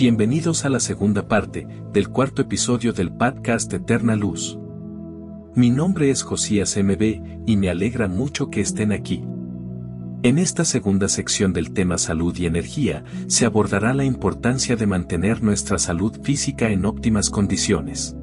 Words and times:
Bienvenidos 0.00 0.64
a 0.64 0.70
la 0.70 0.80
segunda 0.80 1.28
parte 1.28 1.66
del 1.92 2.08
cuarto 2.08 2.40
episodio 2.40 2.94
del 2.94 3.12
podcast 3.12 3.70
Eterna 3.74 4.16
Luz. 4.16 4.58
Mi 5.54 5.68
nombre 5.68 6.08
es 6.08 6.22
Josías 6.22 6.74
MB 6.74 7.42
y 7.46 7.58
me 7.58 7.68
alegra 7.68 8.08
mucho 8.08 8.48
que 8.48 8.62
estén 8.62 8.92
aquí. 8.92 9.22
En 10.22 10.38
esta 10.38 10.64
segunda 10.64 11.06
sección 11.06 11.52
del 11.52 11.74
tema 11.74 11.98
salud 11.98 12.34
y 12.38 12.46
energía 12.46 13.04
se 13.26 13.44
abordará 13.44 13.92
la 13.92 14.04
importancia 14.04 14.74
de 14.74 14.86
mantener 14.86 15.42
nuestra 15.42 15.76
salud 15.76 16.18
física 16.22 16.70
en 16.70 16.86
óptimas 16.86 17.28
condiciones. 17.28 18.16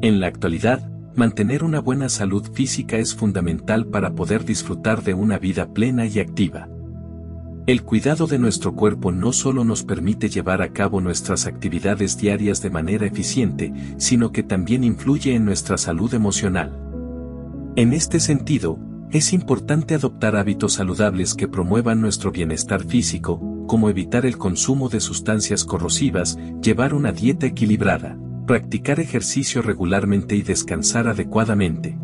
En 0.00 0.18
la 0.18 0.26
actualidad, 0.26 0.90
mantener 1.14 1.62
una 1.62 1.78
buena 1.78 2.08
salud 2.08 2.50
física 2.52 2.98
es 2.98 3.14
fundamental 3.14 3.86
para 3.86 4.16
poder 4.16 4.44
disfrutar 4.44 5.04
de 5.04 5.14
una 5.14 5.38
vida 5.38 5.72
plena 5.72 6.04
y 6.06 6.18
activa. 6.18 6.68
El 7.66 7.82
cuidado 7.82 8.26
de 8.26 8.38
nuestro 8.38 8.74
cuerpo 8.74 9.12
no 9.12 9.32
solo 9.32 9.64
nos 9.64 9.84
permite 9.84 10.28
llevar 10.28 10.62
a 10.62 10.72
cabo 10.72 11.00
nuestras 11.00 11.46
actividades 11.46 12.16
diarias 12.16 12.62
de 12.62 12.70
manera 12.70 13.06
eficiente, 13.06 13.72
sino 13.98 14.32
que 14.32 14.42
también 14.42 14.82
influye 14.82 15.34
en 15.34 15.44
nuestra 15.44 15.76
salud 15.76 16.12
emocional. 16.14 16.76
En 17.76 17.92
este 17.92 18.18
sentido, 18.18 18.78
es 19.10 19.32
importante 19.32 19.94
adoptar 19.94 20.36
hábitos 20.36 20.74
saludables 20.74 21.34
que 21.34 21.48
promuevan 21.48 22.00
nuestro 22.00 22.32
bienestar 22.32 22.84
físico, 22.84 23.40
como 23.66 23.90
evitar 23.90 24.24
el 24.24 24.38
consumo 24.38 24.88
de 24.88 25.00
sustancias 25.00 25.64
corrosivas, 25.64 26.38
llevar 26.62 26.94
una 26.94 27.12
dieta 27.12 27.46
equilibrada, 27.46 28.18
practicar 28.46 29.00
ejercicio 29.00 29.62
regularmente 29.62 30.34
y 30.34 30.42
descansar 30.42 31.08
adecuadamente. 31.08 31.98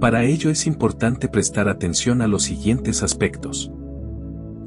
Para 0.00 0.24
ello 0.24 0.50
es 0.50 0.66
importante 0.66 1.28
prestar 1.28 1.68
atención 1.68 2.20
a 2.20 2.26
los 2.26 2.42
siguientes 2.42 3.02
aspectos. 3.02 3.70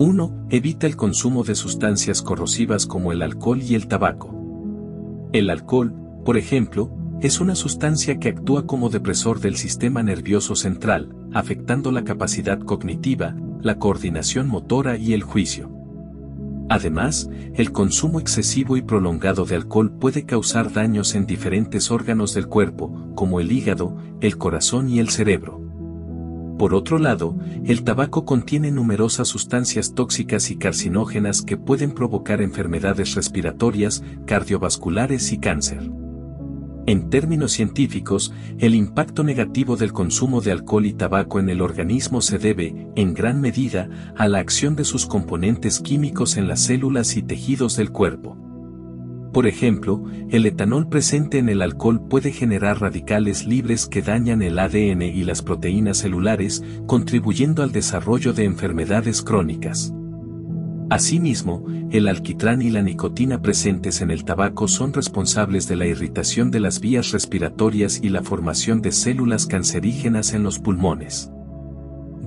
1. 0.02 0.48
Evita 0.50 0.88
el 0.88 0.96
consumo 0.96 1.44
de 1.44 1.56
sustancias 1.56 2.22
corrosivas 2.22 2.86
como 2.86 3.12
el 3.12 3.22
alcohol 3.22 3.62
y 3.62 3.76
el 3.76 3.90
tabaco. 3.90 4.34
El 5.34 5.50
alcohol, 5.50 5.94
por 6.24 6.38
ejemplo, 6.38 6.90
es 7.20 7.42
una 7.42 7.54
sustancia 7.54 8.18
que 8.18 8.30
actúa 8.30 8.66
como 8.66 8.90
depresor 8.90 9.42
del 9.42 9.58
sistema 9.58 10.02
nervioso 10.02 10.56
central, 10.56 11.14
afectando 11.34 11.92
la 11.92 12.06
capacidad 12.06 12.60
cognitiva, 12.60 13.36
la 13.62 13.78
coordinación 13.78 14.48
motora 14.48 14.96
y 14.96 15.12
el 15.12 15.24
juicio. 15.24 15.70
Además, 16.70 17.30
el 17.56 17.74
consumo 17.74 18.22
excesivo 18.22 18.78
y 18.78 18.82
prolongado 18.82 19.44
de 19.44 19.58
alcohol 19.58 19.92
puede 19.92 20.26
causar 20.26 20.72
daños 20.72 21.14
en 21.14 21.26
diferentes 21.26 21.92
órganos 21.92 22.34
del 22.34 22.48
cuerpo, 22.48 23.12
como 23.16 23.42
el 23.42 23.52
hígado, 23.52 23.98
el 24.22 24.38
corazón 24.38 24.88
y 24.88 25.00
el 25.00 25.10
cerebro. 25.10 25.69
Por 26.60 26.76
otro 26.76 27.00
lado, 27.00 27.38
el 27.64 27.86
tabaco 27.86 28.26
contiene 28.26 28.70
numerosas 28.70 29.30
sustancias 29.30 29.94
tóxicas 29.96 30.52
y 30.52 30.58
carcinógenas 30.58 31.42
que 31.42 31.56
pueden 31.56 31.94
provocar 31.94 32.42
enfermedades 32.42 33.16
respiratorias, 33.16 34.04
cardiovasculares 34.26 35.32
y 35.32 35.38
cáncer. 35.40 35.90
En 36.86 37.10
términos 37.10 37.54
científicos, 37.54 38.34
el 38.58 38.76
impacto 38.76 39.24
negativo 39.24 39.78
del 39.78 39.94
consumo 39.94 40.42
de 40.42 40.52
alcohol 40.52 40.86
y 40.86 40.92
tabaco 40.92 41.40
en 41.40 41.50
el 41.50 41.62
organismo 41.62 42.20
se 42.20 42.40
debe, 42.40 42.90
en 42.98 43.14
gran 43.14 43.40
medida, 43.40 43.90
a 44.18 44.28
la 44.28 44.40
acción 44.40 44.76
de 44.76 44.84
sus 44.84 45.06
componentes 45.06 45.80
químicos 45.80 46.36
en 46.36 46.50
las 46.50 46.60
células 46.60 47.16
y 47.16 47.24
tejidos 47.24 47.78
del 47.78 47.92
cuerpo. 47.92 48.49
Por 49.32 49.46
ejemplo, 49.46 50.04
el 50.30 50.46
etanol 50.48 50.90
presente 50.90 51.38
en 51.38 51.50
el 51.50 51.62
alcohol 51.62 52.02
puede 52.10 52.32
generar 52.32 52.82
radicales 52.82 53.46
libres 53.46 53.86
que 53.86 54.02
dañan 54.02 54.42
el 54.42 54.58
ADN 54.58 55.04
y 55.04 55.24
las 55.24 55.44
proteínas 55.44 55.98
celulares, 56.00 56.64
contribuyendo 56.88 57.62
al 57.62 57.72
desarrollo 57.72 58.34
de 58.34 58.46
enfermedades 58.46 59.22
crónicas. 59.22 59.94
Asimismo, 60.90 61.64
el 61.92 62.08
alquitrán 62.08 62.64
y 62.64 62.72
la 62.72 62.82
nicotina 62.82 63.40
presentes 63.44 64.02
en 64.02 64.10
el 64.10 64.26
tabaco 64.26 64.68
son 64.68 64.94
responsables 64.94 65.68
de 65.68 65.76
la 65.76 65.86
irritación 65.86 66.50
de 66.50 66.60
las 66.60 66.80
vías 66.80 67.12
respiratorias 67.12 68.00
y 68.02 68.10
la 68.10 68.24
formación 68.24 68.82
de 68.82 68.92
células 68.92 69.46
cancerígenas 69.46 70.34
en 70.34 70.42
los 70.42 70.58
pulmones. 70.58 71.32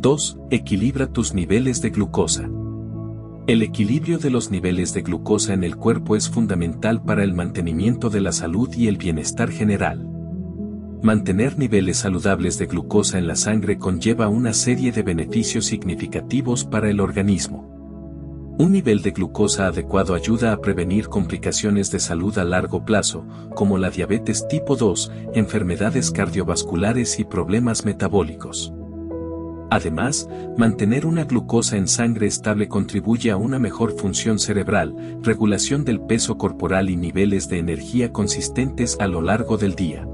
2. 0.00 0.38
Equilibra 0.50 1.09
tus 1.09 1.34
niveles 1.34 1.82
de 1.82 1.91
glucosa. 1.91 2.48
El 3.48 3.62
equilibrio 3.62 4.19
de 4.19 4.30
los 4.30 4.53
niveles 4.53 4.94
de 4.94 5.03
glucosa 5.03 5.53
en 5.53 5.64
el 5.64 5.75
cuerpo 5.75 6.14
es 6.14 6.30
fundamental 6.30 7.03
para 7.03 7.25
el 7.25 7.34
mantenimiento 7.34 8.08
de 8.08 8.20
la 8.20 8.30
salud 8.30 8.72
y 8.72 8.86
el 8.86 8.98
bienestar 8.98 9.50
general. 9.50 10.08
Mantener 11.03 11.58
niveles 11.58 11.97
saludables 11.97 12.56
de 12.58 12.66
glucosa 12.66 13.19
en 13.19 13.26
la 13.26 13.34
sangre 13.34 13.78
conlleva 13.78 14.28
una 14.28 14.53
serie 14.53 14.92
de 14.92 15.03
beneficios 15.03 15.64
significativos 15.64 16.64
para 16.64 16.88
el 16.88 17.00
organismo. 17.00 17.69
Un 18.60 18.70
nivel 18.70 19.03
de 19.03 19.10
glucosa 19.10 19.66
adecuado 19.66 20.14
ayuda 20.14 20.53
a 20.53 20.60
prevenir 20.60 21.09
complicaciones 21.09 21.91
de 21.91 21.98
salud 21.98 22.38
a 22.38 22.44
largo 22.44 22.84
plazo, 22.84 23.26
como 23.56 23.76
la 23.76 23.91
diabetes 23.91 24.47
tipo 24.47 24.76
2, 24.76 25.10
enfermedades 25.34 26.12
cardiovasculares 26.12 27.19
y 27.19 27.24
problemas 27.24 27.84
metabólicos. 27.84 28.72
Además, 29.72 30.28
mantener 30.59 31.06
una 31.06 31.25
glucosa 31.25 31.78
en 31.78 31.88
sangre 31.88 32.27
estable 32.27 32.69
contribuye 32.69 33.31
a 33.31 33.38
una 33.38 33.59
mejor 33.59 33.97
función 33.97 34.38
cerebral, 34.38 34.94
regulación 35.22 35.87
del 35.87 35.99
peso 35.99 36.37
corporal 36.37 36.91
y 36.91 36.97
niveles 36.97 37.49
de 37.49 37.56
energía 37.56 38.12
consistentes 38.12 38.99
a 39.00 39.06
lo 39.06 39.22
largo 39.22 39.56
del 39.56 39.75
día. 39.75 40.06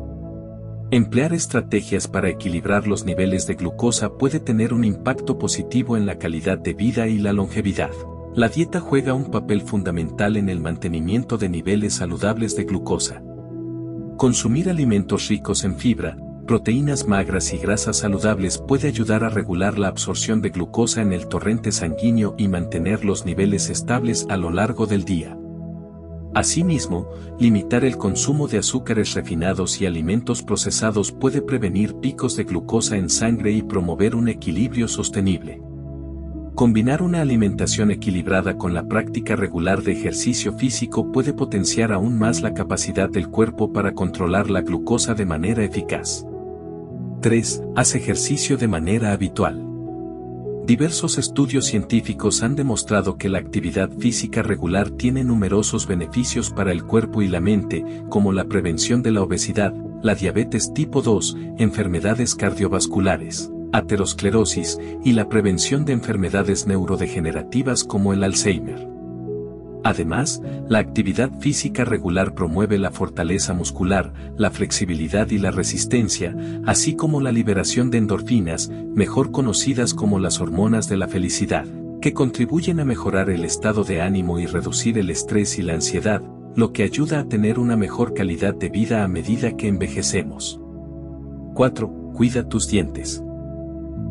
Emplear 0.92 1.32
estrategias 1.32 2.06
para 2.06 2.28
equilibrar 2.28 2.86
los 2.86 3.04
niveles 3.04 3.48
de 3.48 3.56
glucosa 3.56 4.16
puede 4.16 4.38
tener 4.38 4.72
un 4.72 4.84
impacto 4.84 5.38
positivo 5.38 5.96
en 5.96 6.06
la 6.06 6.19
calidad 6.19 6.58
de 6.58 6.75
vida 6.75 7.08
y 7.08 7.19
la 7.19 7.32
longevidad. 7.32 7.90
La 8.36 8.48
dieta 8.48 8.78
juega 8.78 9.12
un 9.12 9.32
papel 9.32 9.62
fundamental 9.62 10.36
en 10.36 10.50
el 10.50 10.60
mantenimiento 10.60 11.36
de 11.36 11.48
niveles 11.48 11.94
saludables 11.94 12.54
de 12.54 12.62
glucosa. 12.62 13.25
Consumir 14.19 14.70
alimentos 14.70 15.26
ricos 15.26 15.64
en 15.64 15.75
fibra, 15.75 16.16
proteínas 16.48 17.06
magras 17.06 17.53
y 17.53 17.59
grasas 17.59 17.98
saludables 17.98 18.56
puede 18.56 18.88
ayudar 18.88 19.22
a 19.22 19.28
regular 19.28 19.78
la 19.78 19.88
absorción 19.88 20.41
de 20.41 20.48
glucosa 20.48 21.03
en 21.03 21.12
el 21.12 21.28
torrente 21.28 21.70
sanguíneo 21.70 22.34
y 22.38 22.48
mantener 22.48 23.04
los 23.04 23.26
niveles 23.26 23.69
estables 23.69 24.26
a 24.31 24.38
lo 24.38 24.50
largo 24.50 24.87
del 24.87 25.04
día. 25.04 25.38
Asimismo, 26.34 27.10
limitar 27.38 27.84
el 27.84 27.98
consumo 27.98 28.48
de 28.48 28.58
azúcares 28.58 29.12
refinados 29.12 29.81
y 29.82 29.87
alimentos 29.87 30.42
procesados 30.42 31.12
puede 31.12 31.42
prevenir 31.42 31.97
picos 31.97 32.34
de 32.34 32.44
glucosa 32.44 32.97
en 32.97 33.10
sangre 33.10 33.53
y 33.53 33.60
promover 33.60 34.14
un 34.14 34.28
equilibrio 34.28 34.88
sostenible. 34.88 35.60
Combinar 36.54 37.03
una 37.03 37.20
alimentación 37.20 37.91
equilibrada 37.91 38.56
con 38.56 38.72
la 38.72 38.88
práctica 38.88 39.37
regular 39.37 39.82
de 39.82 39.92
ejercicio 39.92 40.54
físico 40.54 41.12
puede 41.12 41.34
potenciar 41.34 41.92
aún 41.92 42.19
más 42.19 42.41
la 42.41 42.54
capacidad 42.54 43.10
del 43.10 43.28
cuerpo 43.28 43.72
para 43.72 43.92
controlar 43.92 44.48
la 44.48 44.62
glucosa 44.62 45.14
de 45.14 45.26
manera 45.26 45.62
eficaz. 45.62 46.25
3. 47.20 47.62
Haz 47.74 47.96
ejercicio 47.96 48.56
de 48.56 48.68
manera 48.68 49.12
habitual. 49.12 49.64
Diversos 50.66 51.18
estudios 51.18 51.64
científicos 51.64 52.42
han 52.44 52.54
demostrado 52.54 53.16
que 53.16 53.28
la 53.28 53.38
actividad 53.38 53.90
física 53.90 54.42
regular 54.42 54.90
tiene 54.90 55.24
numerosos 55.24 55.88
beneficios 55.88 56.50
para 56.50 56.70
el 56.70 56.84
cuerpo 56.84 57.20
y 57.22 57.28
la 57.28 57.40
mente, 57.40 57.84
como 58.08 58.32
la 58.32 58.44
prevención 58.44 59.02
de 59.02 59.10
la 59.10 59.22
obesidad, 59.22 59.74
la 60.02 60.14
diabetes 60.14 60.72
tipo 60.72 61.02
2, 61.02 61.36
enfermedades 61.58 62.34
cardiovasculares 62.34 63.50
aterosclerosis 63.70 64.78
y 65.04 65.12
la 65.12 65.28
prevención 65.28 65.84
de 65.84 65.92
enfermedades 65.92 66.66
neurodegenerativas 66.66 67.84
como 67.84 68.14
el 68.14 68.24
Alzheimer. 68.24 68.97
Además, 69.88 70.43
la 70.69 70.81
actividad 70.81 71.31
física 71.41 71.82
regular 71.82 72.34
promueve 72.34 72.76
la 72.76 72.91
fortaleza 72.91 73.54
muscular, 73.54 74.12
la 74.37 74.50
flexibilidad 74.50 75.31
y 75.31 75.38
la 75.38 75.50
resistencia, 75.50 76.37
así 76.66 76.94
como 76.94 77.22
la 77.22 77.32
liberación 77.32 77.91
de 77.91 77.97
endorfinas, 77.97 78.69
mejor 78.69 79.31
conocidas 79.31 79.94
como 79.94 80.19
las 80.19 80.43
hormonas 80.43 80.90
de 80.90 80.99
la 80.99 81.08
felicidad, 81.08 81.64
que 82.02 82.12
contribuyen 82.12 82.81
a 82.81 82.85
mejorar 82.85 83.31
el 83.31 83.46
estado 83.46 83.82
de 83.82 84.02
ánimo 84.02 84.38
y 84.38 84.44
reducir 84.44 84.99
el 84.99 85.08
estrés 85.08 85.58
y 85.58 85.62
la 85.62 85.73
ansiedad, 85.73 86.20
lo 86.55 86.75
que 86.75 86.82
ayuda 86.82 87.20
a 87.20 87.25
tener 87.25 87.58
una 87.58 87.79
mejor 87.79 88.12
calidad 88.12 88.55
de 88.55 88.69
vida 88.69 89.05
a 89.05 89.08
medida 89.08 89.56
que 89.56 89.69
envejecemos. 89.69 90.61
4. 91.55 92.12
Cuida 92.12 92.46
tus 92.46 92.69
dientes. 92.69 93.23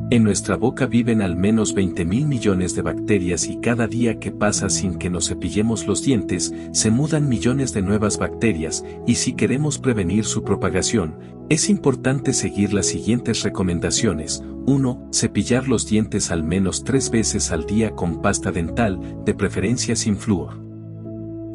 En 0.10 0.24
nuestra 0.24 0.56
boca 0.56 0.86
viven 0.86 1.22
al 1.22 1.36
menos 1.36 1.74
20 1.74 2.06
mil 2.06 2.28
millones 2.28 2.74
de 2.76 2.82
bacterias 2.82 3.46
y 3.46 3.58
cada 3.58 3.88
día 3.88 4.20
que 4.20 4.32
pasa 4.32 4.70
sin 4.70 4.96
que 4.96 5.10
nos 5.10 5.28
cepillemos 5.28 5.86
los 5.86 6.02
dientes, 6.02 6.54
se 6.72 6.92
mudan 6.92 7.28
millones 7.28 7.74
de 7.74 7.82
nuevas 7.82 8.18
bacterias, 8.18 8.86
y 9.06 9.16
si 9.16 9.34
queremos 9.34 9.80
prevenir 9.80 10.24
su 10.24 10.46
propagación, 10.46 11.20
es 11.50 11.70
importante 11.70 12.32
seguir 12.32 12.74
las 12.74 12.86
siguientes 12.86 13.44
recomendaciones. 13.44 14.42
1. 14.66 15.10
Cepillar 15.12 15.68
los 15.68 15.90
dientes 15.90 16.32
al 16.32 16.42
menos 16.42 16.86
tres 16.86 17.12
veces 17.12 17.52
al 17.52 17.66
día 17.66 17.92
con 17.92 18.22
pasta 18.22 18.54
dental, 18.54 19.02
de 19.26 19.34
preferencia 19.34 19.98
sin 19.98 20.16
flúor. 20.16 20.62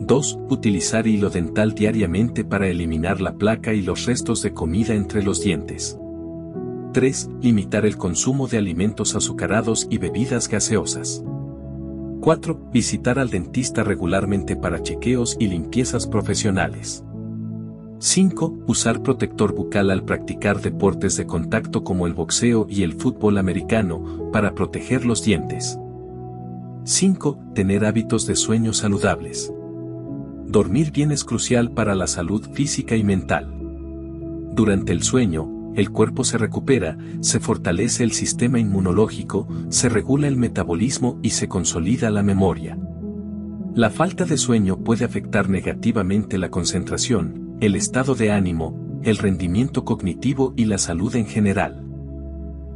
2. 0.00 0.38
Utilizar 0.50 1.06
hilo 1.06 1.30
dental 1.30 1.74
diariamente 1.74 2.44
para 2.44 2.68
eliminar 2.68 3.22
la 3.22 3.34
placa 3.34 3.72
y 3.72 3.80
los 3.80 4.04
restos 4.04 4.42
de 4.42 4.52
comida 4.52 4.92
entre 4.92 5.22
los 5.22 5.42
dientes. 5.42 5.96
3. 6.92 7.30
Limitar 7.40 7.86
el 7.86 7.96
consumo 7.96 8.48
de 8.48 8.58
alimentos 8.58 9.16
azucarados 9.16 9.86
y 9.90 9.96
bebidas 9.96 10.48
gaseosas. 10.48 11.24
4. 12.20 12.68
Visitar 12.70 13.18
al 13.18 13.30
dentista 13.30 13.82
regularmente 13.82 14.56
para 14.56 14.82
chequeos 14.82 15.36
y 15.40 15.48
limpiezas 15.48 16.06
profesionales. 16.06 17.02
5. 17.98 18.64
Usar 18.66 19.02
protector 19.02 19.54
bucal 19.54 19.90
al 19.90 20.04
practicar 20.04 20.60
deportes 20.60 21.16
de 21.16 21.26
contacto 21.26 21.82
como 21.82 22.06
el 22.06 22.12
boxeo 22.12 22.66
y 22.68 22.82
el 22.82 22.92
fútbol 22.92 23.38
americano 23.38 24.30
para 24.30 24.54
proteger 24.54 25.06
los 25.06 25.24
dientes. 25.24 25.78
5. 26.84 27.38
Tener 27.54 27.86
hábitos 27.86 28.26
de 28.26 28.36
sueño 28.36 28.74
saludables. 28.74 29.50
Dormir 30.46 30.92
bien 30.92 31.10
es 31.10 31.24
crucial 31.24 31.70
para 31.70 31.94
la 31.94 32.06
salud 32.06 32.50
física 32.52 32.96
y 32.96 33.02
mental. 33.02 33.50
Durante 34.54 34.92
el 34.92 35.02
sueño, 35.02 35.51
el 35.74 35.90
cuerpo 35.90 36.24
se 36.24 36.38
recupera, 36.38 36.98
se 37.20 37.40
fortalece 37.40 38.04
el 38.04 38.12
sistema 38.12 38.58
inmunológico, 38.58 39.48
se 39.68 39.88
regula 39.88 40.28
el 40.28 40.36
metabolismo 40.36 41.18
y 41.22 41.30
se 41.30 41.48
consolida 41.48 42.10
la 42.10 42.22
memoria. 42.22 42.78
La 43.74 43.88
falta 43.88 44.26
de 44.26 44.36
sueño 44.36 44.78
puede 44.78 45.06
afectar 45.06 45.48
negativamente 45.48 46.36
la 46.36 46.50
concentración, 46.50 47.56
el 47.60 47.74
estado 47.74 48.14
de 48.14 48.30
ánimo, 48.30 49.00
el 49.02 49.16
rendimiento 49.16 49.84
cognitivo 49.84 50.52
y 50.56 50.66
la 50.66 50.76
salud 50.76 51.16
en 51.16 51.26
general. 51.26 51.82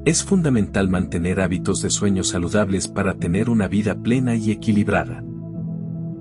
Es 0.06 0.25
fundamental 0.25 0.88
mantener 0.88 1.40
hábitos 1.40 1.82
de 1.82 1.90
sueño 1.90 2.25
saludables 2.25 2.88
para 2.88 3.14
tener 3.14 3.50
una 3.50 3.69
vida 3.69 3.96
plena 3.96 4.37
y 4.37 4.52
equilibrada. 4.52 5.25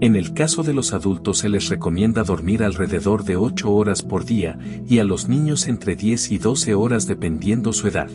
En 0.01 0.17
el 0.17 0.33
caso 0.33 0.61
de 0.61 0.73
los 0.73 0.93
adultos 0.93 1.37
se 1.37 1.47
les 1.47 1.69
recomienda 1.69 2.23
dormir 2.23 2.63
alrededor 2.63 3.23
de 3.23 3.37
8 3.37 3.71
horas 3.71 4.01
por 4.01 4.25
día 4.25 4.59
y 4.85 4.99
a 4.99 5.05
los 5.05 5.29
niños 5.29 5.67
entre 5.67 5.95
10 5.95 6.33
y 6.33 6.37
12 6.37 6.75
horas 6.75 7.07
dependiendo 7.07 7.71
su 7.71 7.87
edad. 7.87 8.09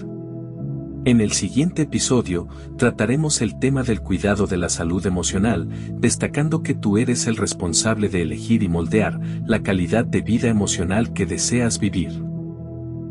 En 1.07 1.23
el 1.23 1.33
siguiente 1.33 1.83
episodio, 1.83 2.47
trataremos 2.77 3.41
el 3.41 3.59
tema 3.59 3.83
del 3.83 4.03
cuidado 4.03 4.47
de 4.47 4.59
la 4.59 4.69
salud 4.69 5.07
emocional, 5.07 5.67
destacando 5.99 6.63
que 6.63 6.75
tú 6.75 6.99
eres 6.99 7.27
el 7.27 7.39
responsable 7.39 8.11
de 8.11 8.21
elegir 8.21 8.63
y 8.63 8.69
moldear 8.69 9.19
la 9.47 9.63
calidad 9.63 10.05
de 10.05 10.21
vida 10.21 10.49
emocional 10.49 11.15
que 11.15 11.25
deseas 11.25 11.79
vivir. 11.81 12.23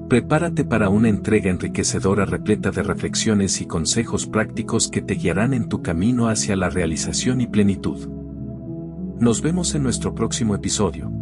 Prepárate 0.08 0.64
para 0.64 0.90
una 0.90 1.10
entrega 1.10 1.50
enriquecedora 1.50 2.26
repleta 2.26 2.70
de 2.70 2.84
reflexiones 2.84 3.62
y 3.62 3.66
consejos 3.66 4.28
prácticos 4.28 4.90
que 4.90 5.02
te 5.02 5.16
guiarán 5.16 5.56
en 5.56 5.68
tu 5.68 5.82
camino 5.82 6.30
hacia 6.30 6.56
la 6.56 6.70
realización 6.70 7.42
y 7.42 7.48
plenitud. 7.48 8.19
Nos 9.20 9.42
vemos 9.42 9.76
en 9.76 9.84
nuestro 9.84 10.16
próximo 10.16 10.56
episodio. 10.56 11.19